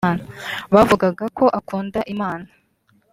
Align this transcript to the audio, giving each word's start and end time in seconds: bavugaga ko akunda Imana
bavugaga 0.73 1.25
ko 1.37 1.45
akunda 1.59 1.99
Imana 2.13 2.47